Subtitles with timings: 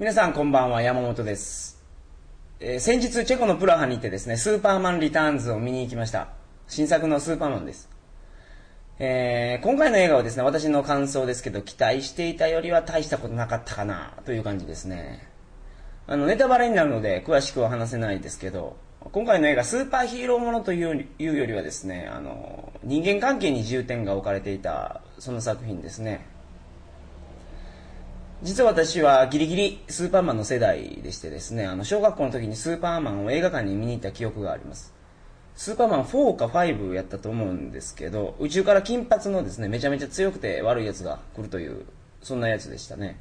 [0.00, 1.78] 皆さんこんばんは、山本です。
[2.58, 6.28] えー先日チェコのプラハに行ってですね、スーパーマンリターンズを見に行きました。
[6.68, 7.90] 新作のスーパーマンです。
[8.98, 15.28] えー今回の映画はですね、私の感想ですけど、期待していたよりは大したことなかったかな、という感じですね。
[16.06, 18.78] あの、ネタバレになるので、詳しくは話せないですけど、
[19.12, 26.24] 今回の映画、スーパーヒーローものというよりいうよりはですね、あの、人間関係に重点が置かれていた、その作品ですね。
[28.42, 34.94] 実は私はギリギリスーパーマンの世代でしてですね、あの、小学校の時にスーパーマンを映画館に見に行った記憶があります。
[35.56, 41.84] スーパーマン4か5やったと思うんですけど、宇宙から金髪のですね、めちゃめちゃ強くて悪いやつが来るという、
[42.22, 43.18] そんなやつでしたね。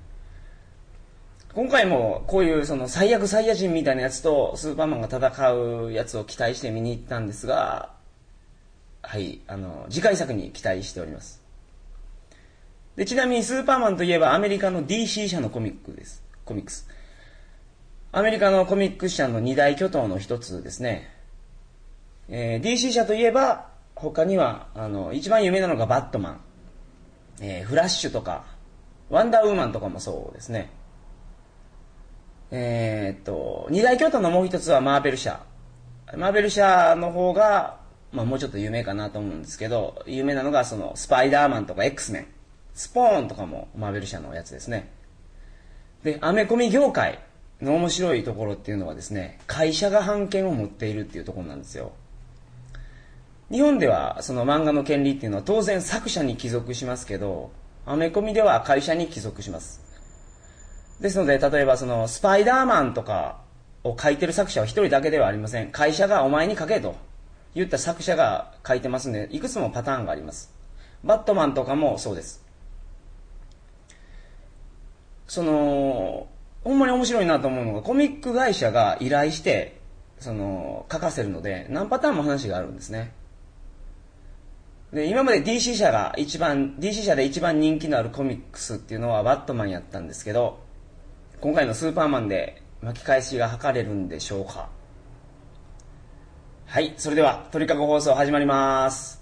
[1.53, 7.91] 今回もこういうその最悪サイヤ人みたいなやつとスーパーマンが戦うやつを期待して見に行ったんですが、
[9.01, 11.38] はい、あの、次回作に期待しております。
[12.95, 16.23] で、ちなみにスーパーマンといえばアメリカの DC 社のコミックです。
[16.45, 16.87] コミックス。
[18.11, 21.13] アメリカのコミック社の二大巨頭の一つですね。
[22.27, 26.41] えー DC 社といえば、他には、あの、一番有名なのがバットマン、
[27.41, 28.45] えーフラッシュとか、
[29.09, 30.71] ワンダーウーマンとかもそうですね。
[32.51, 35.41] えーっと、二大巨頭のもう一つはマーベル社。
[36.17, 37.79] マーベル社の方が、
[38.11, 42.27] まあもうちょっと有名かなと思うんですけど、有名なのがその、スパイダーマンとか X メン、
[42.73, 44.91] スポーンとかもマーベル社のやつですね。
[46.03, 47.19] で、アメコミ業界
[47.61, 51.91] の面白いところっていうのはですね、会社が版権を持っているっていうところなんですよ。
[53.51, 57.51] 日本ではその漫画の権利っていうのは当然作者に帰属しますけど、
[57.85, 59.81] アメコミでは会社に帰属します。
[61.01, 63.41] ですので、例えばそのスパイダーマンとか
[63.83, 65.71] を書いてる作者は一人だけではありません。
[65.71, 66.95] 会社がお前に書けと
[67.55, 70.53] 言った作者が書いてますんで、いくつもパターンがあります。
[71.03, 72.45] バットマンとかもそうです。
[75.29, 76.27] その、
[76.63, 79.79] ほんまに面白いなと思うのが、コミック会社が依頼して、
[80.17, 83.13] その、書かせるので、何パターンも話があるんですね。
[84.91, 90.59] で、今まで DC 社が一番、DC 社で一番人気のあるコミックスっていうのはバットマンやったんですけど、
[91.39, 94.69] 今回のスーパーマンで巻き返しが図れるんでしょうか。
[96.65, 99.18] はい、それでは鳥かご放送始まります。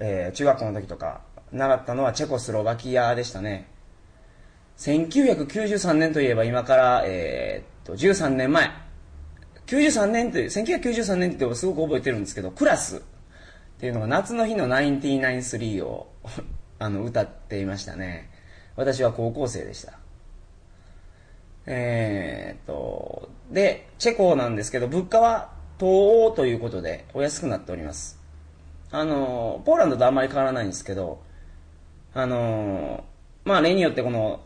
[0.01, 3.69] えー中学校の時とか、習ったのはチェコスロバキアでしたね。
[4.79, 8.71] 1993年といえば今から、えーっと、13年前。
[9.67, 13.01] 93年って、1993年ってすごく覚えてるんですけど、クラスっ
[13.79, 16.13] ていうのが夏の日の993を
[16.79, 18.31] あの歌っていましたね。
[18.77, 19.99] 私は高校生でした。
[21.67, 28.19] えーっと、で、チェコなんですけど、物価は東欧ということでお安くなっております。
[28.91, 31.23] あの、ポーランドとあんまり変わらないんですけど、
[32.15, 33.05] あの、
[33.45, 34.41] まあ例によってこの、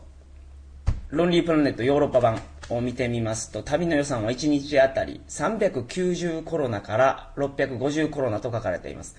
[1.09, 9.15] ロンリープラネットヨーロッパ版を見てみますと、旅の予算は1日あたり390コロナから650コロナと書かれています。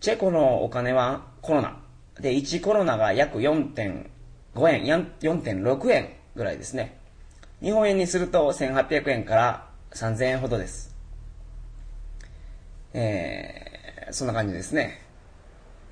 [0.00, 1.83] チェコのお金はコロナ。
[2.20, 4.04] で、1コロナが約4.5
[4.70, 4.84] 円、
[5.20, 6.98] 4.6円ぐらいですね。
[7.60, 10.94] 日本円にすると1800円から3000円ほどです。
[12.92, 15.00] えー、そんな感じですね。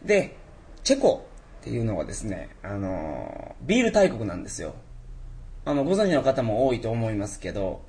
[0.05, 0.37] で、
[0.85, 1.27] チェコ
[1.61, 4.75] っていうのはですね、あのービール大国なんですよ。
[5.65, 7.83] あの、ご存知の方も多いと思いますけど、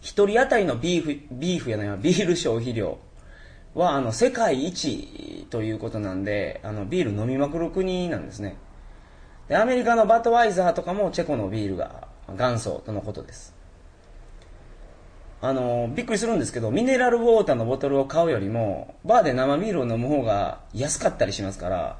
[0.00, 2.98] 一人当たりのビーフ、ビーフやないわビール消費量
[3.74, 8.56] は、あの、世界一ということなんで、あの、ビール飲みまくる国なんですね。
[9.48, 13.54] で、アメリカのバトワイザーとかもチェコのビールが元祖とのことです。
[15.42, 21.98] あの、びっくりするんですけど、ミネラルウォーターのボトルを買うよりも、バーで生ビールを飲む方が安かったりしますから、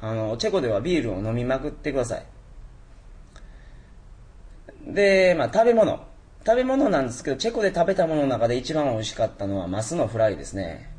[0.00, 2.24] あの、チェコではビールを飲みまくってください。
[4.86, 6.00] で、まあ、食べ物。
[6.44, 10.93] 食べ物なんですけど、チェコで食べたものの中で一番美味しかったのはマスのフライですね。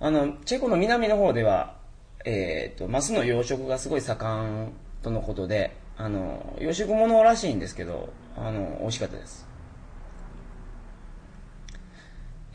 [0.00, 1.76] あの、チェコの南の方では、
[2.24, 9.46] えっ、ー、と、マスの養殖がすごい盛んとのことで、あの、養殖物らしいんですけど、あの、美味しかったです。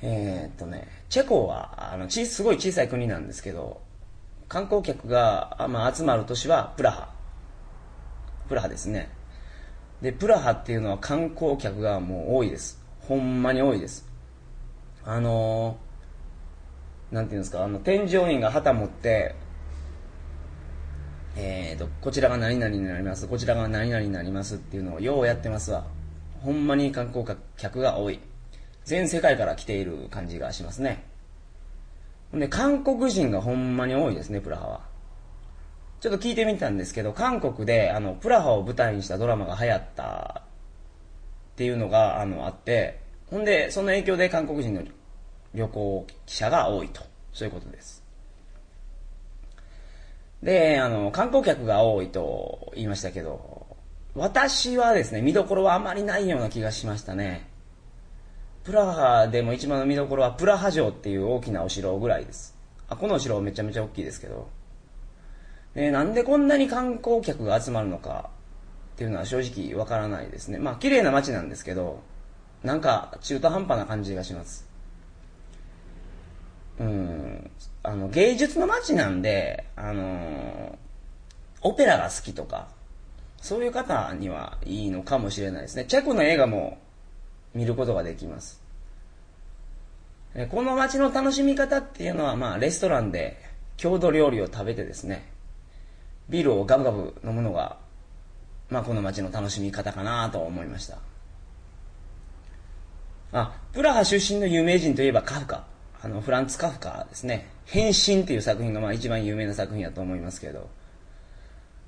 [0.01, 3.79] えっ、ー、とね、チェコは、あの、ち、すごい小さい国なんですけど、
[4.47, 7.09] 観光客が、まあ、集まる都市はプラハ。
[8.49, 9.09] プラハですね。
[10.01, 12.83] で、プラハっていうのは観光客がもう多いです。
[13.01, 14.07] ほんまに多いです。
[15.03, 15.94] あのー、
[17.11, 19.35] なんていうんですか、あの、添乗員が旗持って、
[21.37, 25.85] えーと、こちらが何々になります、こちらが何々になりますっていうのをようやってますわ。
[26.41, 27.25] ほんまに観光
[27.57, 28.19] 客が多い。
[28.85, 31.03] 全世界から来ている感じがしますね。
[32.33, 34.81] で、韓国人がほんまに多いですね、プラハは。
[36.01, 40.43] ちょっと聞いてみたんですけど、韓国で、あの、プラハを舞台にしたドラマが流行った
[41.53, 42.99] っていうのが、あの、あって、
[43.29, 44.83] ほんで、その影響で韓国人の
[45.55, 47.01] 旅行記者が多いと。
[47.33, 48.03] そういうことです。
[50.43, 53.65] で、あの、観光客が多いと言いましたけど、
[54.13, 57.49] 私はですね、見どころはあまりないような気がしましたね。
[58.63, 62.55] プラハでも一番の見どころはプラハ城っていう大きなお城ぐらいです。
[62.87, 64.47] あ、このお城めちゃめちゃ大きいですけど。
[65.73, 68.29] で、なんでこんなに観光客が集まるのか
[68.95, 70.57] っていうのは正直わからないですね。
[70.57, 72.01] まあ綺麗な街なんですけど、
[72.63, 74.74] なんか中途半端な感じがします。
[76.79, 77.51] うん、
[77.83, 80.77] あの、芸術の街なんで、あの
[81.61, 82.67] オペラが好きとか、
[83.41, 85.85] そういう方にはいいのかもしれないですね。
[85.85, 86.77] チェコの映画も
[87.53, 88.61] 見ることができます。
[90.51, 93.37] この街の楽しみ方っていうのは、まあ、レストランで
[93.77, 95.31] 郷土料理を食べてですね、
[96.27, 97.77] ビールをガブガブ飲むのが、
[98.69, 100.97] まあ、この街の楽しみ方かなと思いました。
[103.31, 105.65] あ、プラハ出身の有名人といえばカフカ。
[106.05, 107.47] あの、フランツ・カフカですね。
[107.65, 110.69] 変身っていう作品がまあ一番有名な作品だと思いますけど、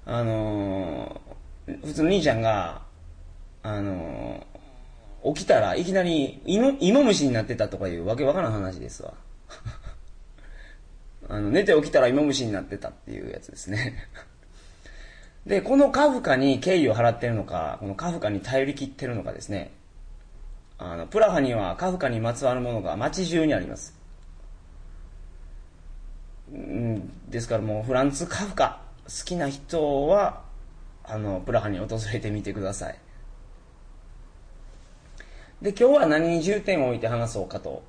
[0.08, 2.82] あのー、普通の兄ちゃんが、
[3.62, 9.14] あのー、起きたらいきなり芋芋虫になってたとかいうわけわからん話ですわ。
[11.30, 14.08] あの寝て起きたら芋虫になってたっていうやつですね。
[15.46, 19.74] で、このカフカに敬意を払ってるのか、このカフカに頼り切ってるのかですね。
[20.80, 23.96] あの、プラハにはカフカにまつわるものが街中にあります。
[26.52, 30.42] うん、ですからもうフランツ・カフカ好きな人は、
[31.04, 32.98] あの、プラハに訪れてみてください。
[35.62, 37.84] で、今日は何に重点を置いて話そうかと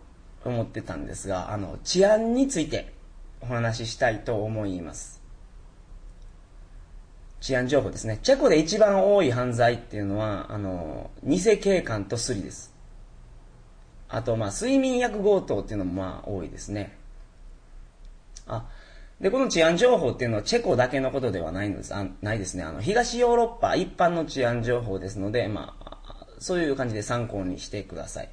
[0.44, 2.92] 思ってたんですが、あの、治安について
[3.40, 5.22] お話ししたいと思います。
[7.40, 8.18] 治安情報ですね。
[8.22, 12.74] チェコで一番多い犯罪っていうのは、あの、偽警官とスリです。
[14.10, 16.98] あと、まあ、睡眠薬強盗っていうのもまあ多いですね。
[18.48, 18.64] あ、
[19.20, 21.94] で、この治安情報っていうのはチェコだけのことではないんです。
[21.94, 22.62] あないですね。
[22.62, 28.30] あの、東ヨーロッパ一般の治安情報ですので、まあ、そういう感じで参考にしてください。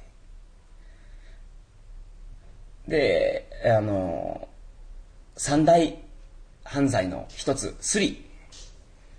[2.86, 4.48] で、あの、
[5.36, 5.98] 三大
[6.62, 8.24] 犯罪の一つ、スリ。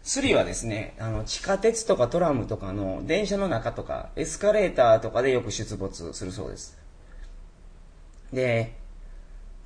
[0.04, 6.78] スリはですね、あの、地下鉄とかトラムとかの電車の中とか、エスカレーターとかでよく出没するそうです。
[8.32, 8.74] で、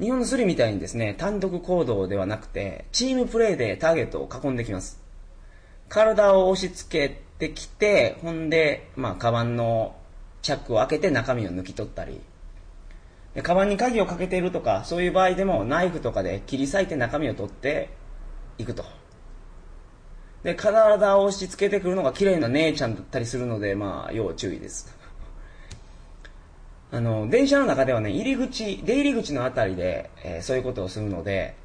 [0.02, 5.00] 日本のスリみたいにですね、単独行動ではなくて、チームプレイでターゲットを囲んできます。
[5.90, 9.96] 体を押し付けてきて、ほんで、まあ、カバンの
[10.42, 12.20] チャックを開けて中身を抜き取ったり、
[13.36, 17.90] でカバンに鍵をかけているとか、そういう場合でもナイフとかで切り裂いて中身を取って
[18.58, 18.84] いくと。
[20.42, 25.00] で、体を押し付けてくるのが綺麗な姉ちゃんだったりするので、まあ、要注意です。
[26.92, 31.56] あの、電車の中ではね、入り口、出入り口のあたりで、えー、そういうことをするので、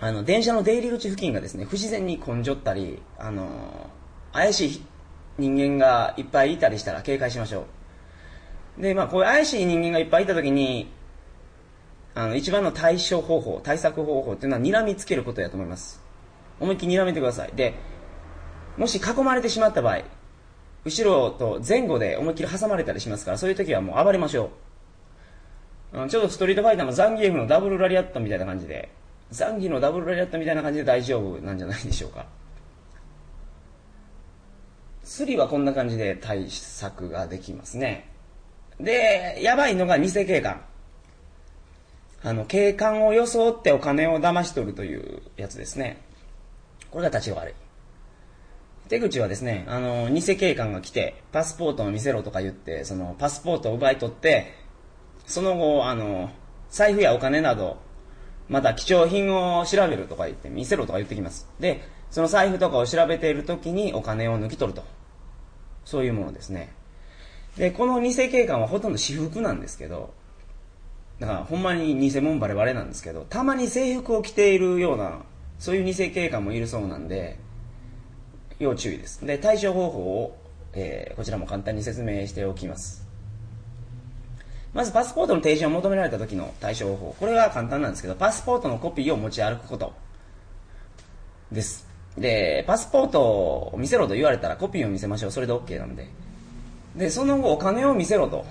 [0.00, 3.46] あの、電車の出入り口付近がですね、不自然に混んじょったり、あの
[4.32, 4.82] 怪しい
[5.38, 7.66] 人間がいっぱいいたりしたら警戒しましょ
[8.78, 8.82] う。
[8.82, 10.90] で、まあ、こういう怪しい人間がいっぱいいたときに、
[12.14, 16.02] あの、一番の対処方法、対策方法っていうのは睨みつけることやと思います。
[16.58, 17.52] 思いっきり睨めてください。
[17.54, 17.74] で、
[18.76, 20.00] もし囲まれてしまった場合、
[20.84, 24.50] 後ろと前後で思いっきり挟まれたりしますから、そういう時はもう暴れましょ
[25.92, 25.98] う。
[26.00, 28.90] うんちょっとストリートファイターのザンギエフのダブルラリアットみたいな感じで、
[29.30, 32.26] ザンギのダブルラリアットみたいな感じで大丈夫なんじゃないでしょうか。
[35.04, 38.08] スリはこんな感じで対策ができますね。
[38.80, 40.62] で、やばいのが偽警官。
[42.24, 45.98] あの、警官を装ってお金を騙し取るというやつですね。
[46.90, 47.54] これが立ち悪い。
[48.92, 54.52] 手口はですね、あの、偽警官が来て、パスポートを見せろとか言って、その、パスポートを奪い取って、
[55.24, 56.28] その後、あの、
[56.68, 57.78] 財布やお金など、
[58.50, 61.48] また貴重品を調べるとか言って、見せろとか言ってきます。
[61.58, 61.80] で、
[62.10, 64.84] その財布とかを調べている時にお金を抜き取ると。
[65.86, 66.74] そういうものですね。
[67.56, 70.12] で、この偽警官はほとんど私服なんですけど、
[71.18, 75.22] だからほんまに偽物バレバレなんですけど、たまに制服を着ているような、
[75.58, 77.38] そういう偽警官もいるそうなんで、
[78.62, 79.24] 要注意です。
[79.26, 80.36] で、対処方法を、
[80.72, 83.06] えー、こちらも簡単に説明しておきます。
[84.72, 87.16] まずパスポートの提示を求められた時の対処方法。
[87.20, 89.92] これは簡単なんですけど、パスポートのコピーを持ち歩くこと
[91.50, 91.86] です。
[92.16, 95.30] で、パスポートを見せろと言われたらコピーを見せましょう。
[95.30, 96.08] それで OK なんで。
[96.96, 98.44] で、その後お金を見せろと。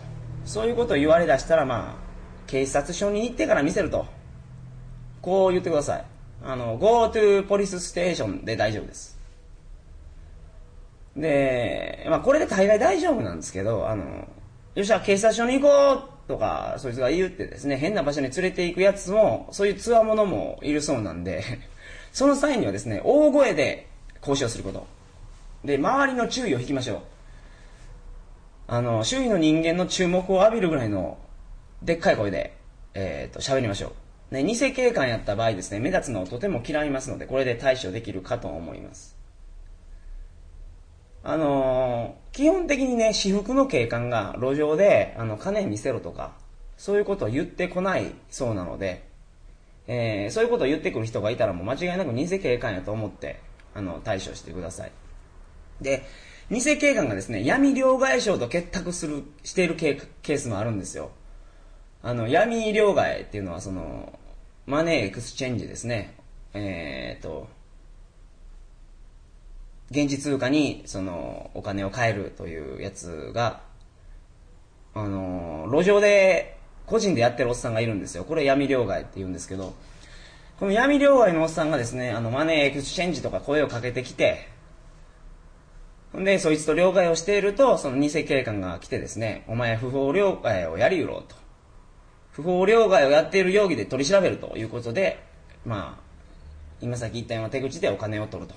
[0.46, 4.06] そういうことを言われだしたら、まあ、警察署に行ってから見せると。
[5.22, 6.06] こう言ってください。
[6.44, 9.21] あの、go to police station で大丈夫です。
[11.16, 14.28] で、まあこれで大概大丈夫なんですけど、あの、
[14.76, 21.44] よっしゃ、警察署に行こうとか、そいつが言ってですね、変な場所に連れて行くやつも、そういうつわものもいるそうなんで、
[22.14, 23.88] その際にはですね、大声で
[24.22, 24.88] 交渉すること。
[25.66, 27.00] で、周りの注意を引きましょう。
[28.68, 31.18] あの、周囲の人間の注目を浴びるぐらいの、
[31.82, 32.54] でっかい声で、
[32.94, 33.94] えっ、ー、と、喋りましょ
[34.32, 34.36] う。
[34.36, 39.21] ね、偽警官やった場合ですね、目立つのをとても嫌いますので、これで対処できるかと思います。
[41.24, 46.34] あのー、基本的にね、私服の警官が路上で、あの、金見せろとか、
[46.78, 49.04] そういうことを言ってこないそうなので、
[49.88, 53.40] えー、そういうことを言ってくる人がいたらもう間違いなく偽警官やと思って、
[53.76, 54.92] あの、対処してください。
[55.82, 56.04] で、
[56.50, 61.12] 偽警官がですね、闇両替商と結託する、しているケースもあるんですよ。
[62.04, 64.18] あの、闇両替っていうのはその、
[64.66, 66.16] money exchange ですね。
[66.54, 67.48] えー、っと、
[69.92, 73.62] 現地通貨にそのお金を変えるというやつが、
[74.94, 78.24] あの、路上で個人でやってるおっさんがいるんですよ。
[78.24, 79.74] これ闇両替って言うんですけど、
[80.60, 84.48] この闇両替のおっさんがですね、あの、 money exchange とか声をかけてきて、
[86.18, 91.36] んで、そいつと両替をしていると、その偽警官が来てですね、お前不法両替をやりおろうと。
[92.32, 95.22] 不法両替をやっている容疑で取り調べるということで、
[95.66, 96.04] まあ、
[96.82, 98.56] 今さっき言ったような手口でお金を取ると。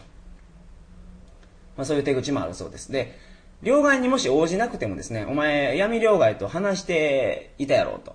[1.77, 2.91] まあそういう手口もあるそうです。
[2.93, 3.19] で、
[3.63, 8.15] 両替にもし応じなくてもですね、お前闇両替と話していたやろうと。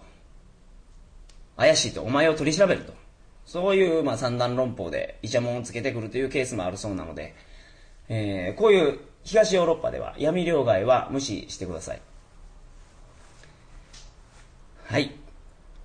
[1.58, 2.94] 怪しいと、お前を取り調べると。
[3.46, 7.34] そういう、まあ、三段論法でイチャモンをつけてくるというケースもあるそうなので、
[8.08, 12.02] えー、こういう東ヨーロッパでは闇両替は無視してください。
[14.86, 15.16] はい。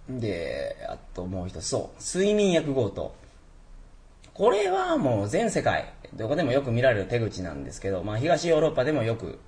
[0.08, 3.14] で、あともう一つ、そう、睡眠薬強盗。
[4.34, 9.38] これはもう全世界、どこでもよく見られる手口なんですけど、まあ東ヨーロッパでもよく、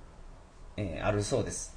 [0.77, 1.75] えー、あるそうです。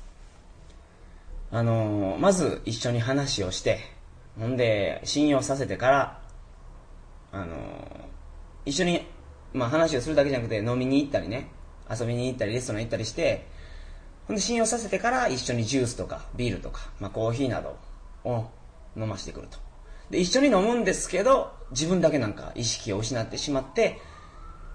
[1.50, 3.80] あのー、まず一緒に話をして、
[4.38, 6.20] ほんで、信用させてから、
[7.32, 7.58] あのー、
[8.66, 9.04] 一緒に、
[9.52, 11.50] まあ話をするだけじゃなくて飲みに行ったりね、
[11.90, 13.44] 遊びに行ったりレストラン行ったりして、
[14.28, 17.76] ほんで信用させてから一緒にジュースとかビールとか、まあコーヒーなど
[18.22, 18.48] を
[18.96, 19.69] 飲ましてくると。
[20.10, 23.98] で、一緒に飲むんですけど、自分だけなんか意識を失ってしまって、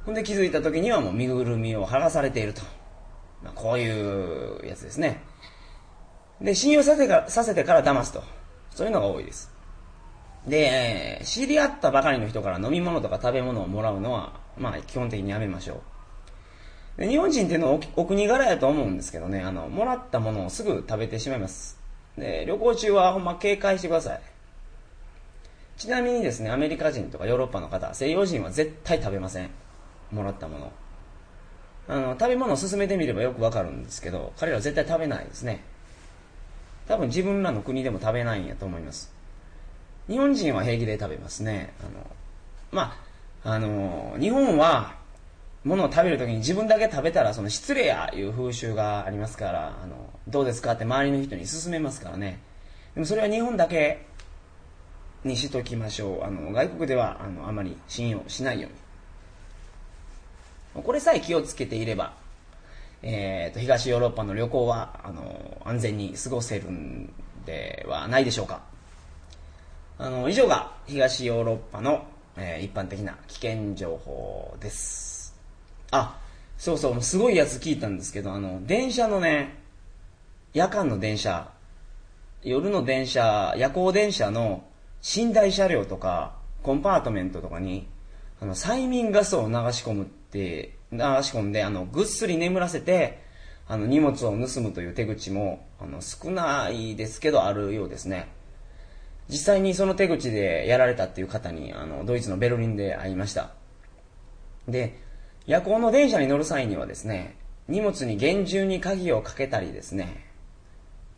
[0.06, 2.62] ほんで気づいた時にはもう身ぐるみを剥がされていると。
[3.44, 5.22] まあ、こういうやつですね。
[6.42, 8.24] で、信用させてかさせてから騙すと。
[8.70, 9.51] そういうのが多いです。
[10.48, 15.82] で、知り合ったばかりの人から飲み物とか食べ物をもらうのは、まあ、基本的にやめましょ
[16.98, 17.01] う。
[17.01, 21.80] で日本人っていうのはお国柄やと思うんですけどね、あの、もらったものをすぐ食べてしまいます。
[22.18, 24.22] で、旅行中はほんま警戒してください。
[25.77, 29.50] ちなみにですね、アメリカ人とかヨーロッパの方、西洋人は絶対食べません。
[30.12, 30.72] もらったもの。
[31.88, 35.63] あの、食べ物を進めてみればよくわかるんですけど、彼らは絶対食べないですね。
[36.88, 39.13] 多分自分らの国でも食べないんやと思います。
[40.08, 41.74] 日本人は平気で食べますね。
[41.82, 42.08] あの、
[42.72, 42.98] ま
[43.44, 44.96] あ、あの、日本は、
[45.65, 52.39] 物を食べるときに自分だけ食べたらその失礼やいう風習がありますから、あの、どうですかって周りの人に勧めますからね。
[52.94, 54.05] でもそれは日本だけ
[55.25, 56.24] にしときましょう。
[56.24, 58.86] あの、外国では、あの、あまり信用しないように。
[60.84, 62.13] これさえ気をつけていれば、
[63.01, 67.13] えーと、東ヨーロッパの旅行はあの安全に過ごせるん
[67.46, 68.62] ではないでしょうか
[69.98, 72.05] あの以上が東ヨーロッパの、
[72.36, 75.34] えー、一般的な危険情報です
[75.91, 76.20] あ
[76.58, 79.58] そうそうすごいやつ聞いたんですけどあの電車のね
[80.53, 81.50] 夜間の電車
[82.44, 84.63] 夜の電車夜行電車の
[85.15, 87.88] 寝台車両とかコンパートメントとかに
[88.41, 93.24] あの催眠ガスを流し込むって流し込んで、あの、ぐっすり眠らせて、
[93.67, 98.27] あの、荷物を盗むという手口も、あの、少ないですけどあるようですね。
[99.27, 103.51] 実際にその手口でやられたっていう方に、あの、ドイツのベルリンで会いました。
[104.67, 105.00] で、
[105.47, 107.35] 夜行の電車に乗る際にはですね、
[107.67, 110.25] 荷物に厳重に鍵をかけたりですね、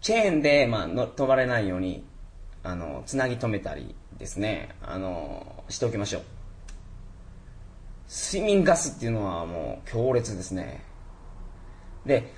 [0.01, 2.05] チェーンで、まあ、の飛ばれないように、
[2.63, 6.21] あの、つなぎ止めたりですね、あの、しておきましょう。
[8.09, 10.83] 睡眠ガスっていうのはもう強烈ですね。
[12.05, 12.33] で、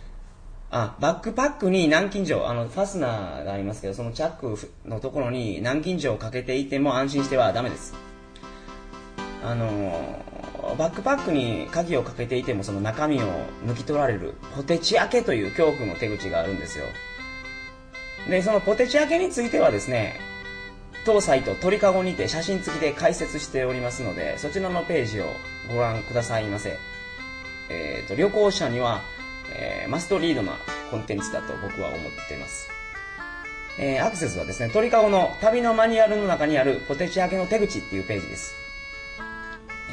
[0.71, 8.09] あ、バックパックに南京錠、あの、ファスナーがありますけど、そのチャックのところに南京錠をかけていても安心してはダメです。
[9.43, 10.19] あの
[10.77, 13.25] バックパックに鍵をかけていてもその中身を
[13.65, 16.85] 抜き取られるポテチ開けという恐怖の手口があるんですよ。
[18.27, 20.19] で、そのポテチ開けについてはですね、
[21.05, 25.25] 当サイト鳥かごにて写真付きで解説しておりますので、そちらのページを
[25.73, 26.77] ご覧くださいませ。
[27.69, 29.01] えっ、ー、と、旅行者には、
[29.55, 30.53] えー、マストリードな
[30.91, 32.69] コンテンツだと僕は思っています。
[33.79, 38.53] えー、アクセスはですね、鳥かごの旅のマニュアルの中にあるポテチ開けの手口っていうページです。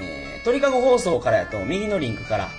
[0.00, 2.50] えー、鳥かご放送からやと右のリンクから、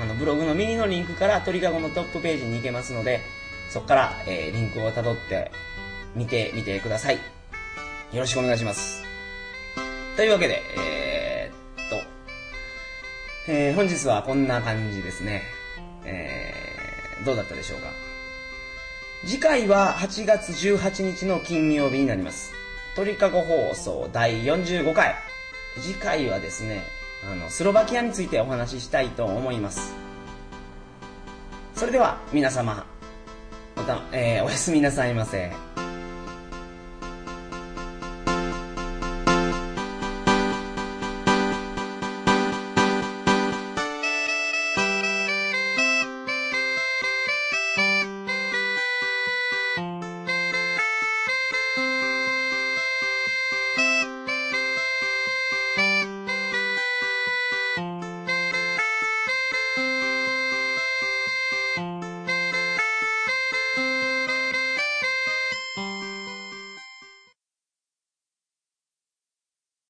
[0.00, 3.20] あのブログの右のリンクから鳥かごのトップページに行けますので、
[3.70, 5.50] そこから、えー、リンクを辿って
[6.14, 7.16] 見てみてください。
[7.16, 9.02] よろしくお願いします。
[10.16, 11.96] というわけで、えー、っと、
[13.52, 15.42] えー、本日はこんな感じですね。
[16.04, 17.88] えー、どうだったでしょうか。
[19.26, 22.52] 次回は8月18日の金曜日になります。
[22.96, 25.14] 鳥かご放送第45回。
[25.80, 26.82] 次回はですね、
[27.30, 29.92] あの、スロバキアについてお話ししたいと思います。
[31.74, 32.86] それでは、皆様、
[33.78, 35.67] また、えー、おやすみなさいませ。